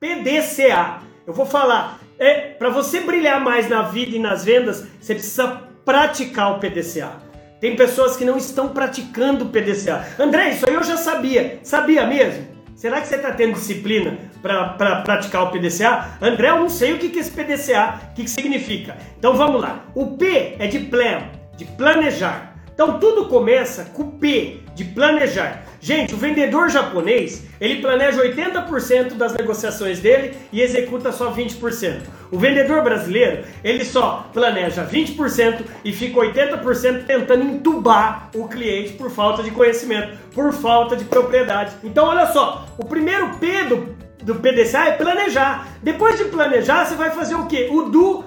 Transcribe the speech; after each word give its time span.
PDCA. 0.00 1.00
Eu 1.26 1.32
vou 1.32 1.44
falar, 1.44 1.98
é, 2.18 2.52
para 2.52 2.70
você 2.70 3.00
brilhar 3.00 3.40
mais 3.40 3.68
na 3.68 3.82
vida 3.82 4.16
e 4.16 4.18
nas 4.18 4.44
vendas, 4.44 4.86
você 5.00 5.14
precisa 5.14 5.62
praticar 5.84 6.56
o 6.56 6.60
PDCA. 6.60 7.12
Tem 7.60 7.74
pessoas 7.74 8.16
que 8.16 8.24
não 8.24 8.36
estão 8.36 8.68
praticando 8.68 9.44
o 9.44 9.48
PDCA. 9.48 10.06
André, 10.18 10.50
isso 10.50 10.68
aí 10.68 10.74
eu 10.74 10.84
já 10.84 10.96
sabia. 10.96 11.58
Sabia 11.64 12.06
mesmo? 12.06 12.46
Será 12.76 13.00
que 13.00 13.08
você 13.08 13.16
está 13.16 13.32
tendo 13.32 13.54
disciplina 13.54 14.16
para 14.40 14.68
pra 14.68 15.02
praticar 15.02 15.42
o 15.42 15.50
PDCA? 15.50 16.16
André, 16.22 16.50
eu 16.50 16.60
não 16.60 16.68
sei 16.68 16.92
o 16.92 16.98
que, 16.98 17.08
que 17.08 17.18
é 17.18 17.22
esse 17.22 17.32
PDCA, 17.32 18.00
o 18.12 18.14
que, 18.14 18.22
que 18.22 18.30
significa. 18.30 18.96
Então 19.18 19.34
vamos 19.34 19.60
lá. 19.60 19.84
O 19.96 20.16
P 20.16 20.54
é 20.60 20.68
de 20.68 20.78
plan, 20.78 21.24
de 21.56 21.64
planejar. 21.64 22.54
Então 22.72 23.00
tudo 23.00 23.26
começa 23.26 23.86
com 23.86 24.04
o 24.04 24.12
P, 24.12 24.60
de 24.76 24.84
planejar. 24.84 25.64
Gente, 25.80 26.12
o 26.12 26.16
vendedor 26.16 26.68
japonês, 26.68 27.44
ele 27.60 27.80
planeja 27.80 28.20
80% 28.20 29.14
das 29.14 29.32
negociações 29.32 30.00
dele 30.00 30.36
e 30.52 30.60
executa 30.60 31.12
só 31.12 31.32
20%. 31.32 32.00
O 32.32 32.38
vendedor 32.38 32.82
brasileiro, 32.82 33.44
ele 33.62 33.84
só 33.84 34.28
planeja 34.32 34.84
20% 34.84 35.60
e 35.84 35.92
fica 35.92 36.18
80% 36.18 37.04
tentando 37.04 37.44
entubar 37.44 38.28
o 38.34 38.48
cliente 38.48 38.94
por 38.94 39.10
falta 39.10 39.42
de 39.42 39.52
conhecimento, 39.52 40.18
por 40.34 40.52
falta 40.52 40.96
de 40.96 41.04
propriedade. 41.04 41.76
Então, 41.84 42.06
olha 42.06 42.26
só, 42.26 42.66
o 42.76 42.84
primeiro 42.84 43.38
P 43.38 43.64
do, 43.64 43.96
do 44.22 44.34
PDCA 44.34 44.88
é 44.88 44.92
planejar. 44.92 45.68
Depois 45.80 46.18
de 46.18 46.24
planejar, 46.24 46.86
você 46.86 46.96
vai 46.96 47.10
fazer 47.10 47.36
o 47.36 47.46
quê? 47.46 47.68
O 47.70 47.82
do, 47.82 48.24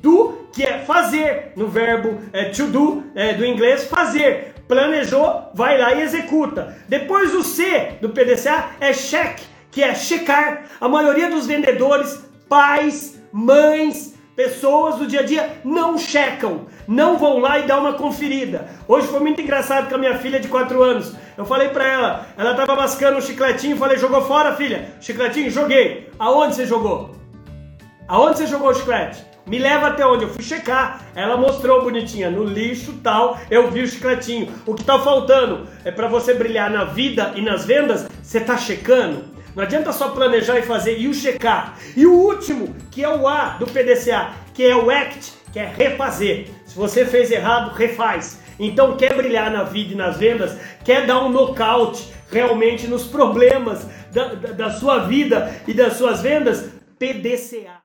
do 0.00 0.46
que 0.52 0.62
é 0.62 0.78
fazer, 0.78 1.52
no 1.56 1.66
verbo 1.66 2.20
é, 2.32 2.44
to 2.44 2.66
do, 2.66 3.04
é, 3.14 3.34
do 3.34 3.44
inglês, 3.44 3.84
fazer. 3.84 4.54
Planejou, 4.72 5.50
vai 5.52 5.76
lá 5.76 5.92
e 5.92 6.00
executa. 6.00 6.74
Depois 6.88 7.34
o 7.34 7.44
C 7.44 7.98
do 8.00 8.08
PDCA 8.08 8.70
é 8.80 8.94
check, 8.94 9.40
que 9.70 9.82
é 9.82 9.94
checar. 9.94 10.62
A 10.80 10.88
maioria 10.88 11.28
dos 11.28 11.46
vendedores, 11.46 12.24
pais, 12.48 13.20
mães, 13.30 14.14
pessoas 14.34 14.96
do 14.96 15.06
dia 15.06 15.20
a 15.20 15.24
dia 15.24 15.60
não 15.62 15.98
checam, 15.98 16.62
não 16.88 17.18
vão 17.18 17.38
lá 17.38 17.58
e 17.58 17.64
dão 17.64 17.80
uma 17.80 17.92
conferida. 17.92 18.66
Hoje 18.88 19.08
foi 19.08 19.20
muito 19.20 19.42
engraçado 19.42 19.90
com 19.90 19.94
a 19.94 19.98
minha 19.98 20.16
filha 20.16 20.40
de 20.40 20.48
4 20.48 20.82
anos. 20.82 21.14
Eu 21.36 21.44
falei 21.44 21.68
para 21.68 21.86
ela, 21.86 22.26
ela 22.38 22.54
tava 22.54 22.74
mascando 22.74 23.18
um 23.18 23.20
chicletinho, 23.20 23.76
falei: 23.76 23.98
"Jogou 23.98 24.22
fora, 24.22 24.56
filha?" 24.56 24.88
Chicletinho, 25.02 25.50
joguei. 25.50 26.10
Aonde 26.18 26.54
você 26.54 26.64
jogou? 26.64 27.14
Aonde 28.08 28.38
você 28.38 28.46
jogou 28.46 28.70
o 28.70 28.74
chiclete? 28.74 29.22
Me 29.46 29.58
leva 29.58 29.88
até 29.88 30.06
onde? 30.06 30.24
Eu 30.24 30.30
fui 30.30 30.42
checar. 30.42 31.02
Ela 31.14 31.36
mostrou 31.36 31.82
bonitinha 31.82 32.30
no 32.30 32.44
lixo 32.44 33.00
tal. 33.02 33.38
Eu 33.50 33.70
vi 33.70 33.82
o 33.82 33.88
chicletinho. 33.88 34.52
O 34.66 34.74
que 34.74 34.84
tá 34.84 34.98
faltando 34.98 35.66
é 35.84 35.90
para 35.90 36.06
você 36.06 36.34
brilhar 36.34 36.70
na 36.70 36.84
vida 36.84 37.32
e 37.34 37.42
nas 37.42 37.64
vendas. 37.64 38.06
Você 38.22 38.40
tá 38.40 38.56
checando? 38.56 39.24
Não 39.54 39.62
adianta 39.62 39.92
só 39.92 40.08
planejar 40.10 40.58
e 40.58 40.62
fazer 40.62 40.98
e 40.98 41.08
o 41.08 41.14
checar. 41.14 41.76
E 41.96 42.06
o 42.06 42.12
último, 42.12 42.74
que 42.90 43.04
é 43.04 43.08
o 43.08 43.28
A 43.28 43.56
do 43.58 43.66
PDCA, 43.66 44.30
que 44.54 44.64
é 44.64 44.74
o 44.74 44.90
ACT, 44.90 45.32
que 45.52 45.58
é 45.58 45.66
refazer. 45.66 46.46
Se 46.64 46.74
você 46.74 47.04
fez 47.04 47.30
errado, 47.30 47.74
refaz. 47.74 48.40
Então, 48.58 48.96
quer 48.96 49.14
brilhar 49.14 49.50
na 49.50 49.64
vida 49.64 49.92
e 49.92 49.96
nas 49.96 50.16
vendas, 50.16 50.56
quer 50.84 51.06
dar 51.06 51.22
um 51.22 51.28
nocaute 51.28 52.12
realmente 52.30 52.86
nos 52.86 53.06
problemas 53.06 53.86
da, 54.10 54.34
da, 54.34 54.52
da 54.52 54.70
sua 54.70 55.00
vida 55.00 55.54
e 55.66 55.74
das 55.74 55.94
suas 55.94 56.22
vendas, 56.22 56.70
PDCA. 56.98 57.80